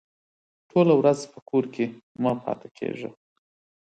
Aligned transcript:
ټوله 0.69 0.93
ورځ 0.99 1.19
په 1.31 1.39
کور 1.49 1.65
کې 1.73 1.85
مه 2.21 2.31
پاته 2.43 2.67
کېږه! 2.77 3.09